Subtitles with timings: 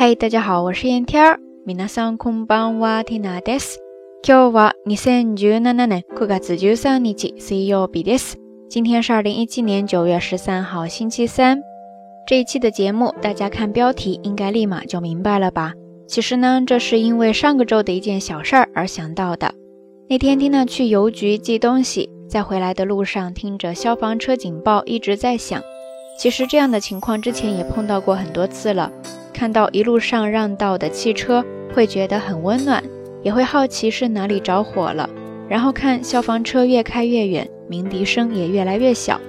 [0.00, 1.40] 嗨，大家好，我是燕天儿。
[1.66, 3.78] 皆さんこんばんは、ティナです。
[4.22, 8.36] 今日は二千十七年九月十三日、水曜日です。
[8.70, 11.58] 今天是二零一七年九月十三号星期三。
[12.28, 15.72] 这一期的节目，大家看标题应该立马就明白了吧？
[16.06, 19.52] 其实呢，这是因为上个周的一件小事儿而想到的。
[20.08, 25.60] 那天蒂娜去邮局寄东西，在回来的路上听着消防车警报一直在响。
[26.16, 28.92] 其实这样的情况之前也碰到过很多次了。
[29.38, 32.82] 看到一路上让道的汽车会觉得很温暖，
[33.22, 35.08] 也会好奇是哪里着火了，
[35.48, 39.20] 然后看消防车越开越远，鸣笛声也越来越小。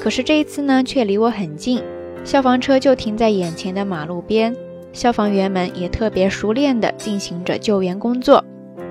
[0.00, 1.82] 可是这一次呢，却离我很近，
[2.24, 4.56] 消防车就停在眼前的马路边，
[4.94, 8.42] 消防员们也特别熟练地进行着救援工作。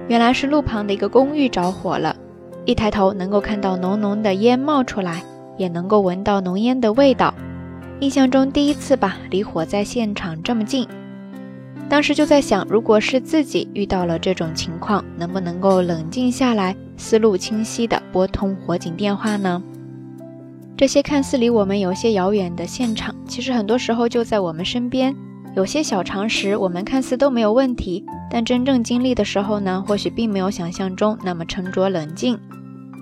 [0.07, 2.15] 原来是路旁的一个公寓着火了，
[2.65, 5.23] 一抬头能够看到浓浓的烟冒出来，
[5.57, 7.33] 也能够闻到浓烟的味道。
[7.99, 10.87] 印象中第一次吧，离火灾现场这么近，
[11.89, 19.61] 当时就在想，如果是自己遇到了这种情况，能不能够冷静下来，思路清晰的拨通火警电话呢？
[20.77, 25.15] 这些看似离我们有些遥远的现场，其实很多时候就在我们身边。
[25.55, 32.37] 有些小常识，我们看似都没有问题，但真正经历的时候呢，或许并没有想象中那么沉着冷静。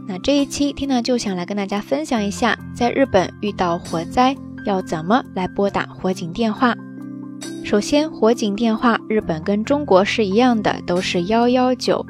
[0.07, 4.37] 那这一期，天娜就想来跟大家分享一下，在日本遇到火灾。
[4.65, 6.75] 要怎么来拨打火警电话？
[7.63, 12.05] 首先，火警电话日本跟中国是一样的，都是幺幺九。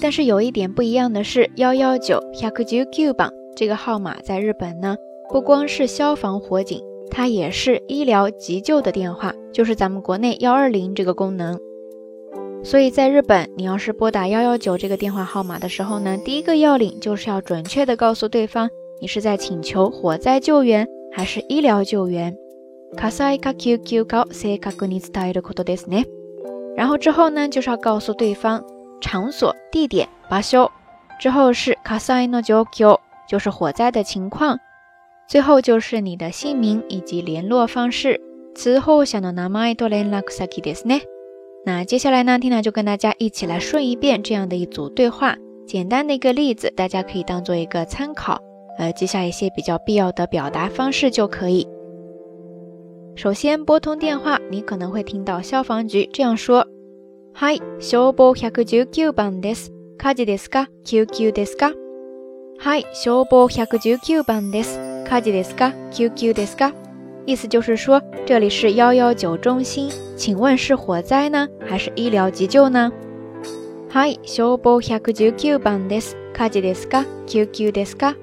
[0.00, 4.96] 但是有一点不一样的是，幺幺九一百九九八这个号码在日本呢，
[5.30, 11.58] 不光是消防火警，它也是医疗急救的电话，就是咱们国内幺二零这个功能。
[12.62, 18.68] 所以在日本，你要是拨打幺幺九这个电话号码的时候呢，第一个要领就是要准确的告诉对方。
[19.00, 22.36] 你是在请求火灾救援还是医疗救援？
[26.76, 28.64] 然后之后呢，就是要告诉对方
[29.00, 30.70] 场所、地点、罢休。
[31.20, 31.76] 之后是
[33.50, 34.58] 火灾的情况，
[35.28, 38.20] 最后就是你的姓名以及联络方式。
[38.54, 40.72] 此后想到难买多连拉克萨基的
[41.66, 48.40] 那接下来呢缇娜就跟大家一起来顺一遍这样的一组对话，简单的一个例子，大家可以当做一个参考。
[48.76, 51.66] 呃，记下一些比较必要的表达方式就可以。
[53.14, 56.66] 首先拨通电话，你可能会听到消防局这样说
[57.34, 59.70] ：“Hi，消防一百一十九番です。
[59.98, 60.66] 火事ですか？
[60.84, 61.70] 救急ですか
[62.58, 64.78] ？”Hi，消防一百一十九番です。
[65.08, 65.72] 火事ですか？
[65.92, 66.72] 救急ですか？
[67.26, 72.90] 意思就是说这里是幺幺九中心，请问是火灾呢，还是医疗急救呢
[73.92, 76.16] ？Hi，消防一百一番です。
[76.36, 77.04] 火事ですか？
[77.26, 78.16] 救急ですか？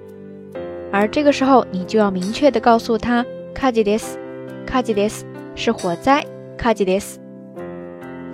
[0.92, 3.26] 而这个时候，你就要明确的告诉他，
[3.56, 4.18] カジデス、
[4.68, 5.24] カジデス
[5.56, 6.26] 是火灾。
[6.58, 7.20] カジデス。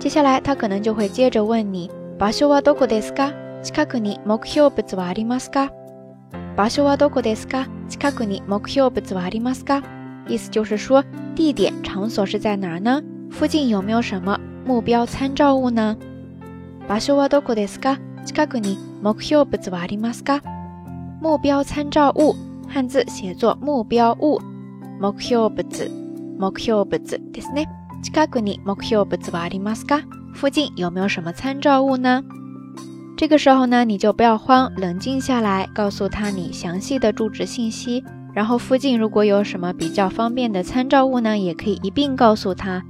[0.00, 1.88] 接下来，他可能就会接着问你，
[2.18, 3.32] 場所はどこですか？
[3.62, 5.70] 近くに目標物はありますか？
[6.56, 7.66] 場所はどこですか？
[7.88, 9.82] 近くに目標物はありますか？
[10.28, 11.02] 意思就是说，
[11.36, 13.00] 地点、场所是在哪呢？
[13.30, 15.96] 附近有没有什么目标参照物呢？
[16.88, 17.96] 場所はどこですか？
[18.24, 20.40] 近くに目標物はありますか？
[21.22, 22.34] 目标参照物。
[22.68, 24.38] 汉字写作目标物、
[25.00, 25.90] 目標物、
[26.38, 27.66] 目標物ですね。
[28.02, 30.02] 近くに目標物はありますか？
[30.34, 32.22] 附近有没有什么参照物呢？
[33.16, 38.04] 这个时候呢，你就不要慌，冷静下来，告诉他你详细的住址信息。
[38.34, 42.84] 然后附近如果有什么比较方便的参照物呢，也可以一并告诉他。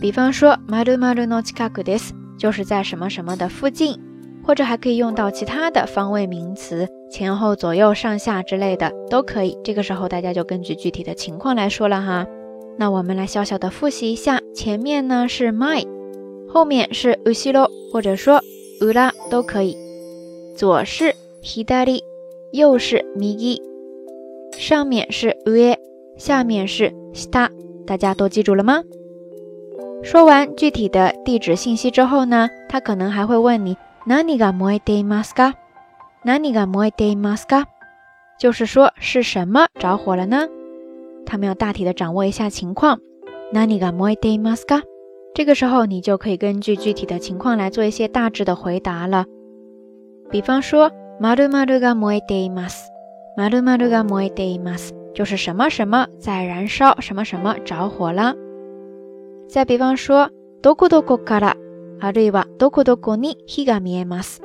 [0.00, 4.00] 比方说，マルマルの近くです，就是在什么什么的附近。
[4.44, 6.88] 或者还可以用到其他的方位名词。
[7.12, 9.58] 前后左右上下之类的都可以。
[9.62, 12.26] 这个时候大家就根据具体的情况来说了哈。
[12.78, 15.86] 那我们来小小的复习一下：前面呢是 my，
[16.48, 18.40] 后面是 usilo 或者说
[18.80, 19.76] ula 都可以。
[20.56, 21.14] 左是
[21.44, 22.00] hidari，
[22.50, 23.62] 右是 m i g i
[24.58, 25.76] 上面是 ue，
[26.16, 27.50] 下面是 sta。
[27.86, 28.82] 大家都记住了吗？
[30.02, 33.76] 说完具体的地址信息之后呢，他可能还会问你
[34.08, 35.52] nani ga moe de mas ka？
[36.24, 37.64] 哪里が燃えていますか？
[38.38, 40.46] 就是说是什么着火了呢？
[41.26, 43.00] 他们要大体的掌握一下情况。
[43.52, 44.82] 哪里が燃えていますか？
[45.34, 49.24] 这个时候你就可以根据具体的情况来做一些大致的回答了。
[50.30, 50.90] 比方说，
[51.20, 52.90] マドマドが燃えています。
[53.36, 54.92] マドマドが燃えています。
[55.14, 58.34] 就是什么什么在燃烧，什么什么着火了。
[59.48, 60.30] 再比方说，
[60.62, 61.56] どこどこから
[62.00, 64.41] あるいはどこどこに火が見えます。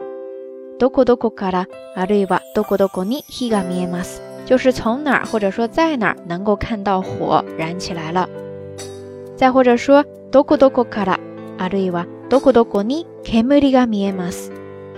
[4.45, 8.29] 就是从哪儿或者说在哪儿能够看到火燃起来了，
[9.35, 11.18] 再或者说，どこどこから
[11.57, 14.51] あるいはどこどこに煙が見えます。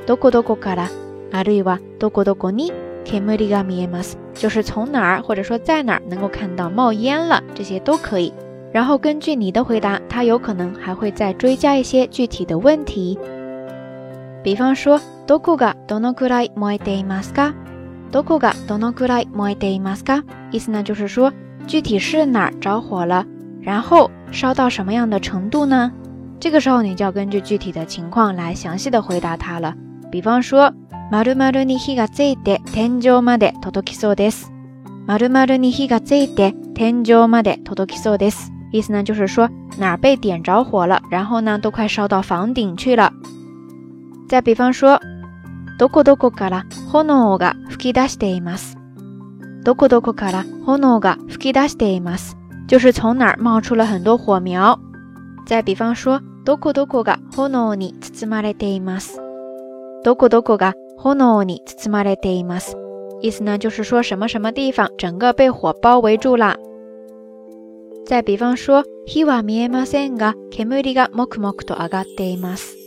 [0.05, 0.89] どこどこから
[1.31, 2.71] あるいはどこどこに
[3.05, 4.17] 煙が見えます。
[4.35, 8.31] 就是从哪儿或者说在哪儿能够看到冒烟了，这些都可以。
[8.71, 13.17] 然后根据你的回答，他有可能还会再追加一些具体的问题。
[14.41, 17.53] 比方说，どこがどのくらい燃えてますか？
[18.12, 20.24] どこがどのくらい燃えてますか？
[20.51, 21.33] 意思呢就是说，
[21.68, 23.25] 具体是哪儿着火了，
[23.62, 25.91] 然后烧到什么样的程度呢？
[26.39, 29.75] 这个时候你就根据具体的情况来详细的回答他了。
[30.09, 30.74] 比方说，
[31.12, 34.50] まるまるに火がついて天井まで届きそうです。
[35.06, 38.53] まるまるに火がついて天井まで届きそうです。
[38.71, 39.50] 意思呢就是说，
[39.80, 43.12] 哪儿被点着火了，然后呢都快烧到房顶去了。
[44.29, 44.99] じあ、比方说，
[45.79, 48.77] どこどこから炎が吹き出しています。
[49.63, 52.37] どこどこから炎が吹き出しています。
[52.67, 54.79] 就是从哪儿冒出了很多火苗。
[55.49, 59.19] あ、比方说，どこどこが炎に包まれています。
[60.03, 62.77] どこどこが炎に包まれています。
[63.21, 66.55] 意思呢，就是说什么什么地方整个被火包围住了。
[68.05, 72.78] 再比方说，火は見えませんが、煙がもくもくと上がっています。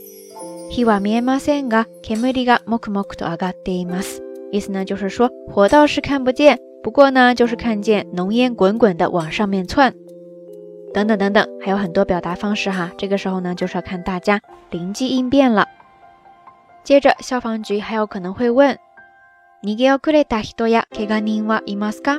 [0.74, 4.22] 火は見えませんが、煙がもくもくと上がっています。
[4.52, 9.92] 意思呢，就是说火倒是看不见，不过呢，就是看见浓烟滚滚的往上面窜。
[10.94, 12.90] 等等等等，还有很多表达方式哈。
[12.96, 14.40] 这个时候呢，就是要看大家
[14.70, 15.66] 灵机应变了。
[16.84, 18.78] 接着，消防局还有可能会问：
[19.62, 22.18] にぎやれた人や、けが人はいますか？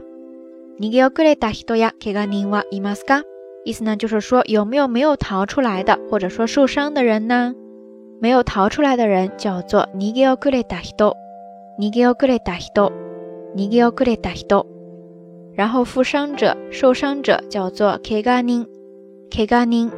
[0.79, 3.23] にぎやれた人や、けが人はいますか？
[3.65, 7.55] 意思呢，就是说有没有没有逃出来的，或者说受伤的人呢？
[8.23, 11.17] 没有逃出来的人叫做逃吉奥克雷达西多，
[11.77, 12.89] 尼吉奥克雷达西多，
[13.53, 13.81] 尼吉
[15.53, 18.65] 然后负伤者、受伤者叫做凯加宁，
[19.29, 19.91] 凯加宁，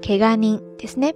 [0.00, 1.12] 凯加宁，迪斯内。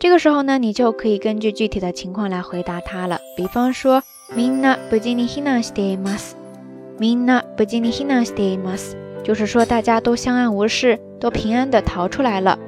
[0.00, 3.20] 这个时候呢，你就可以根据具体的情况来回答他了。
[3.36, 4.02] 比方说
[4.34, 12.58] ，mina bujini hina stemas，mina bujini hina s t m a s 就是说大家都相安无事，都平安的逃出来了。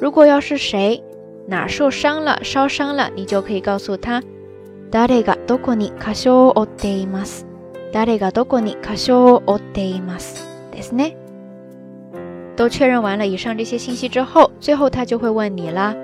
[0.00, 1.00] 如果要是谁，
[1.48, 4.22] 哪受伤了，烧伤了，你就可以告诉他。
[12.56, 15.94] 都确认完了以上这些信息之后，最后他就会问你啦。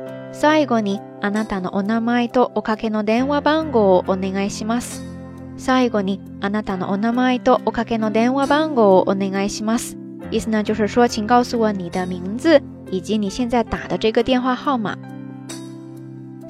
[10.34, 12.60] 意思呢，就是说，请告诉我你的名字
[12.90, 14.96] 以及你现在打的这个电话号码。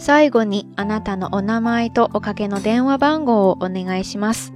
[0.02, 4.52] 最後にあなたのお名前とおかけの電話番号をお願いします。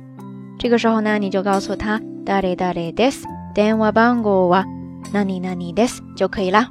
[0.59, 3.29] 这个时候呢，你就告诉他誰誰です。
[3.55, 4.65] 電話番号は
[5.13, 6.69] 何々です就可以啦。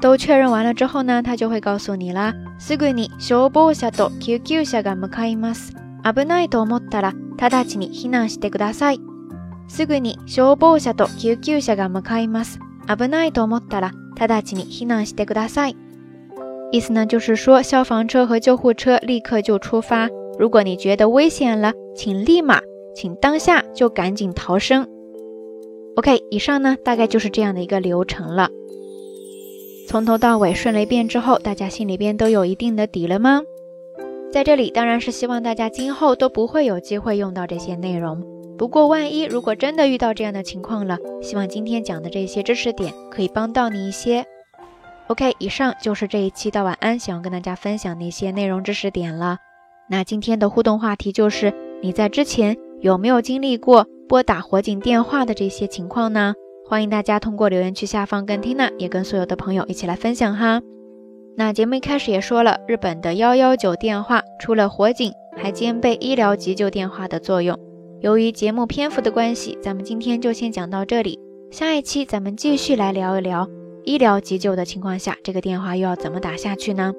[0.00, 2.32] 都确认完了之后呢，他就会告诉你啦。
[2.58, 5.74] すぐに消防車と救急車が向かいます。
[6.04, 9.00] 危ないと思ったら直ちに避難してください。
[9.68, 12.58] すぐに消防車と救急車が向かいます。
[12.88, 15.76] 危ないと思ったら直ちに避難してください。
[16.76, 20.10] 意思呢，就是说消防车和救护车立刻就出发。
[20.38, 22.60] 如果你觉得危险了，请立马，
[22.94, 24.86] 请当下就赶紧逃生。
[25.96, 28.50] OK，以上呢大概就是这样的一个流程了。
[29.88, 33.40] 从头到尾顺了一遍之后，大家心里边都有一定的底了吗？
[34.30, 38.22] 在这里当然是希望大家今后都不会有机会用到这些内容。
[38.58, 44.26] 不过万一如果真的遇到这样的情况了，希望今天讲的这些知识点可以帮到你一些。
[45.08, 49.38] OK，以上就是这一期的晚安，想要跟大家分享那些内容知识点了。
[49.88, 56.34] 那今天的互动话题就是你在之前有没有经历过拨打火警电话的这些情况呢？
[56.68, 60.60] 欢迎大家通过留言区下方跟缇娜也跟所有的朋友一起来分享哈。
[61.36, 67.56] 那节目一开始也说了，日本的幺幺九电话除了火警，还兼备医疗急救电话的作用。
[68.00, 71.20] 由于节目篇幅的关系，咱们今天就先讲到这里，
[71.52, 73.46] 下一期咱们继续来聊一聊。
[73.86, 76.92] 医疗急救的情况下，这个电话又要怎么打下去呢？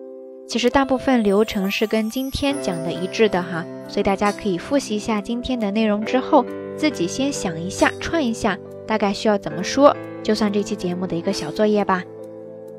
[0.47, 6.45] 其实大部分流程是跟今天讲的一致的哈，所以大家可以复习一下今天的内容之后，
[6.77, 12.01] 自己先想一下，串一下，大概需要怎么说，就算这期节目的一个小作业吧。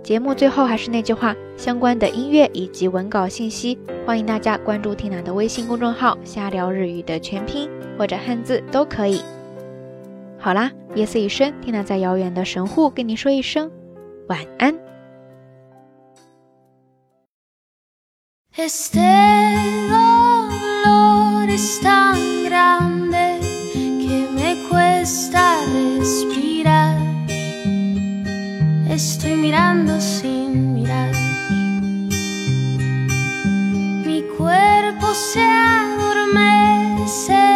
[0.03, 9.21] 节目最后还是那句话，相关的音乐以及文稿信息，欢迎大家关注听娜的微信公众号“瞎聊日语”的全拼或者汉字都可以。
[10.38, 13.71] 好啦，夜色已深，听娜在遥远的神户跟您说一声。
[18.52, 19.14] Este
[19.88, 23.40] dolor es tan grande
[24.04, 25.56] que me cuesta
[25.99, 26.99] respirar.
[28.90, 31.14] Estoy mirando sin mirar.
[34.06, 37.48] Mi cuerpo se adormece.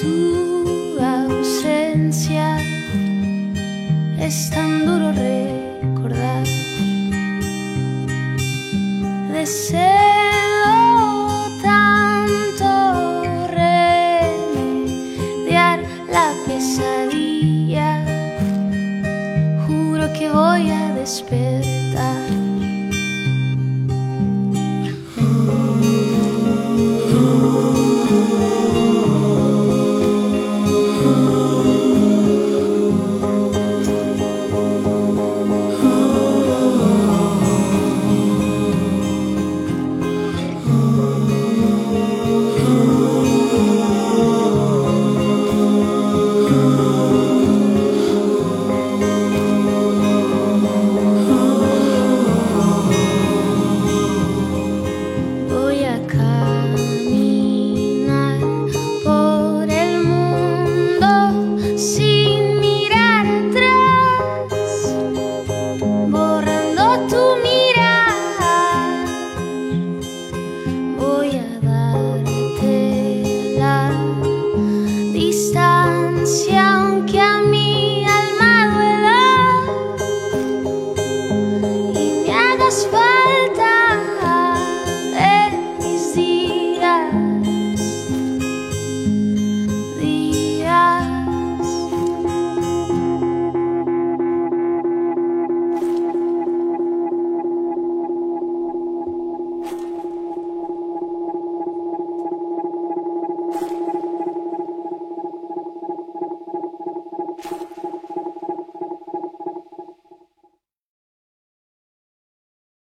[0.00, 2.46] tu ausencia.
[4.18, 6.44] Es tan duro recordar.
[9.32, 9.84] Deseo
[11.62, 12.66] tanto
[13.60, 15.78] remediar
[16.10, 18.04] la pesadilla.
[19.68, 21.49] Juro que voy a despedir.